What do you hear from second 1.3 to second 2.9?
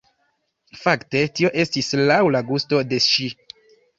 tio estis laŭ la gusto